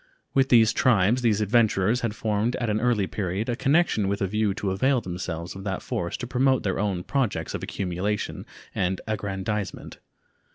[0.33, 4.25] With these tribes these adventurers had formed at an early period a connection with a
[4.25, 8.99] view to avail themselves of that force to promote their own projects of accumulation and
[9.05, 9.99] aggrandizement.